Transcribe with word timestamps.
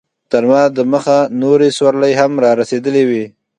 تر 0.31 0.43
ما 0.49 0.61
دمخه 0.77 1.19
نورې 1.41 1.69
سورلۍ 1.77 2.13
هم 2.21 2.31
رارسېدلې 2.45 3.03
وې. 3.09 3.25